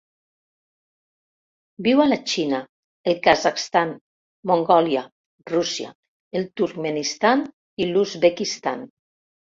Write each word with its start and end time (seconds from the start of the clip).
Viu 1.87 2.01
a 2.05 2.07
la 2.13 2.17
Xina, 2.31 2.61
el 3.11 3.19
Kazakhstan, 3.27 3.93
Mongòlia, 4.53 5.03
Rússia, 5.53 5.93
el 6.41 6.51
Turkmenistan 6.63 7.45
i 7.85 7.89
l'Uzbekistan. 7.93 8.87